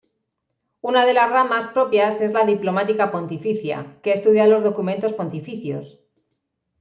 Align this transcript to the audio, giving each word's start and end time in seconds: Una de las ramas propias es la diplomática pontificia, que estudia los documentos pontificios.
Una 0.81 1.05
de 1.05 1.13
las 1.13 1.29
ramas 1.29 1.67
propias 1.67 2.21
es 2.21 2.33
la 2.33 2.43
diplomática 2.43 3.11
pontificia, 3.11 3.99
que 4.01 4.13
estudia 4.13 4.47
los 4.47 4.63
documentos 4.63 5.13
pontificios. 5.13 6.03